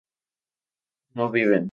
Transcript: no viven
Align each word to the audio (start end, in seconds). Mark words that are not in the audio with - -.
no 1.21 1.29
viven 1.37 1.69